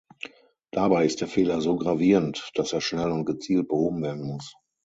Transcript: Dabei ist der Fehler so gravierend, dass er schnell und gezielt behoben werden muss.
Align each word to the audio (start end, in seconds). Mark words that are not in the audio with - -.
Dabei 0.71 1.05
ist 1.05 1.21
der 1.21 1.27
Fehler 1.27 1.61
so 1.61 1.75
gravierend, 1.75 2.49
dass 2.55 2.73
er 2.73 2.81
schnell 2.81 3.11
und 3.11 3.23
gezielt 3.25 3.67
behoben 3.67 4.01
werden 4.01 4.23
muss. 4.23 4.55